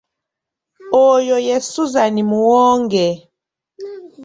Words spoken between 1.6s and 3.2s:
Suzan Muwonge.